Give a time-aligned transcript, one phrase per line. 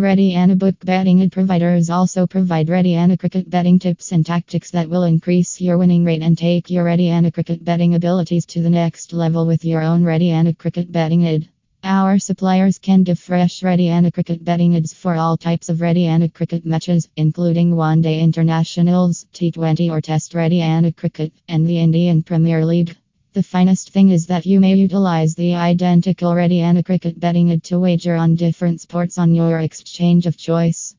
[0.00, 4.88] Reddy Anna book betting providers also provide Reddy Anna cricket betting tips and tactics that
[4.88, 8.70] will increase your winning rate and take your Reddy Anna cricket betting abilities to the
[8.70, 11.48] next level with your own Reddy Anna cricket betting id.
[11.84, 16.06] Our suppliers can give fresh Reddy Anna cricket betting ids for all types of Reddy
[16.06, 21.78] Anna cricket matches, including one day internationals, T20 or Test Ready Anna cricket, and the
[21.78, 22.96] Indian Premier League.
[23.34, 27.62] The finest thing is that you may utilize the identical Reddy Anna cricket betting id
[27.62, 30.90] to wager on different sports on your exchange of choice.